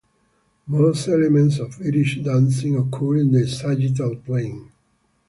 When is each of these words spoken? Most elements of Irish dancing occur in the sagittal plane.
Most 0.65 1.07
elements 1.09 1.59
of 1.59 1.79
Irish 1.79 2.21
dancing 2.23 2.75
occur 2.75 3.17
in 3.17 3.31
the 3.33 3.45
sagittal 3.47 4.15
plane. 4.15 4.71